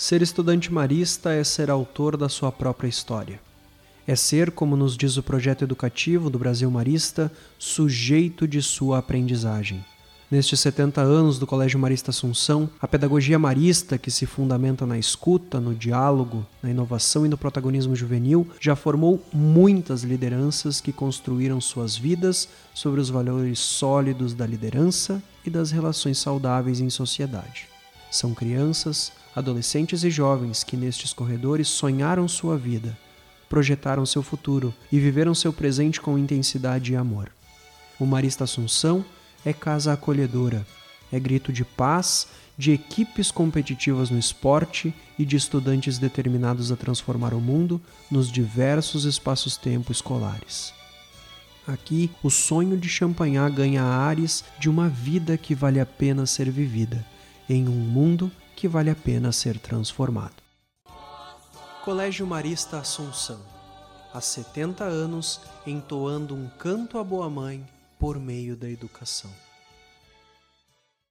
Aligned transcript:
Ser 0.00 0.22
estudante 0.22 0.72
marista 0.72 1.30
é 1.34 1.44
ser 1.44 1.70
autor 1.70 2.16
da 2.16 2.26
sua 2.26 2.50
própria 2.50 2.88
história. 2.88 3.38
É 4.06 4.16
ser, 4.16 4.50
como 4.50 4.74
nos 4.74 4.96
diz 4.96 5.18
o 5.18 5.22
projeto 5.22 5.62
educativo 5.62 6.30
do 6.30 6.38
Brasil 6.38 6.70
Marista, 6.70 7.30
sujeito 7.58 8.48
de 8.48 8.62
sua 8.62 8.96
aprendizagem. 8.96 9.84
Nestes 10.30 10.58
70 10.60 11.02
anos 11.02 11.38
do 11.38 11.46
Colégio 11.46 11.78
Marista 11.78 12.12
Assunção, 12.12 12.70
a 12.80 12.88
pedagogia 12.88 13.38
marista, 13.38 13.98
que 13.98 14.10
se 14.10 14.24
fundamenta 14.24 14.86
na 14.86 14.96
escuta, 14.96 15.60
no 15.60 15.74
diálogo, 15.74 16.46
na 16.62 16.70
inovação 16.70 17.26
e 17.26 17.28
no 17.28 17.36
protagonismo 17.36 17.94
juvenil, 17.94 18.48
já 18.58 18.74
formou 18.74 19.22
muitas 19.30 20.02
lideranças 20.02 20.80
que 20.80 20.94
construíram 20.94 21.60
suas 21.60 21.94
vidas 21.94 22.48
sobre 22.72 23.02
os 23.02 23.10
valores 23.10 23.58
sólidos 23.58 24.32
da 24.32 24.46
liderança 24.46 25.22
e 25.44 25.50
das 25.50 25.70
relações 25.70 26.16
saudáveis 26.16 26.80
em 26.80 26.88
sociedade. 26.88 27.69
São 28.10 28.34
crianças, 28.34 29.12
adolescentes 29.36 30.02
e 30.02 30.10
jovens 30.10 30.64
que 30.64 30.76
nestes 30.76 31.12
corredores 31.12 31.68
sonharam 31.68 32.26
sua 32.26 32.58
vida, 32.58 32.98
projetaram 33.48 34.04
seu 34.04 34.22
futuro 34.22 34.74
e 34.90 34.98
viveram 34.98 35.32
seu 35.32 35.52
presente 35.52 36.00
com 36.00 36.18
intensidade 36.18 36.92
e 36.92 36.96
amor. 36.96 37.30
O 38.00 38.06
Marista 38.06 38.44
Assunção 38.44 39.04
é 39.44 39.52
casa 39.52 39.92
acolhedora, 39.92 40.66
é 41.12 41.20
grito 41.20 41.52
de 41.52 41.64
paz, 41.64 42.26
de 42.58 42.72
equipes 42.72 43.30
competitivas 43.30 44.10
no 44.10 44.18
esporte 44.18 44.92
e 45.16 45.24
de 45.24 45.36
estudantes 45.36 45.96
determinados 45.96 46.72
a 46.72 46.76
transformar 46.76 47.32
o 47.32 47.40
mundo 47.40 47.80
nos 48.10 48.30
diversos 48.30 49.04
espaços-tempo 49.04 49.92
escolares. 49.92 50.74
Aqui, 51.66 52.10
o 52.22 52.28
sonho 52.28 52.76
de 52.76 52.88
Champagnat 52.88 53.54
ganha 53.54 53.84
ares 53.84 54.44
de 54.58 54.68
uma 54.68 54.88
vida 54.88 55.38
que 55.38 55.54
vale 55.54 55.78
a 55.78 55.86
pena 55.86 56.26
ser 56.26 56.50
vivida 56.50 57.06
em 57.52 57.66
um 57.66 57.72
mundo 57.72 58.30
que 58.54 58.68
vale 58.68 58.90
a 58.90 58.94
pena 58.94 59.32
ser 59.32 59.58
transformado. 59.58 60.40
Colégio 61.84 62.24
Marista 62.24 62.78
Assunção, 62.78 63.40
há 64.14 64.20
70 64.20 64.84
anos 64.84 65.40
entoando 65.66 66.32
um 66.32 66.48
canto 66.48 66.96
à 66.96 67.02
boa 67.02 67.28
mãe 67.28 67.66
por 67.98 68.20
meio 68.20 68.54
da 68.54 68.70
educação. 68.70 69.32